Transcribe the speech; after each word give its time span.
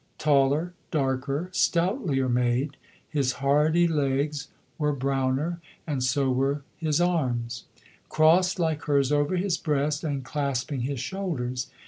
Taller, 0.17 0.73
darker, 0.89 1.49
stoutlier 1.51 2.27
made, 2.27 2.75
his 3.07 3.33
hardy 3.33 3.87
legs 3.87 4.47
were 4.79 4.93
browner, 4.93 5.61
and 5.85 6.03
so 6.03 6.31
were 6.31 6.63
his 6.75 6.99
arms 6.99 7.65
crossed 8.09 8.57
like 8.57 8.83
hers 8.85 9.11
over 9.11 9.35
his 9.35 9.59
breast 9.59 10.03
and 10.03 10.25
clasping 10.25 10.79
his 10.81 10.99
shoulders. 10.99 11.67